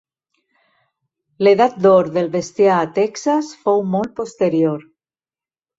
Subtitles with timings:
[1.47, 4.87] L'edat d'or del bestiar a Texas fou molt posterior.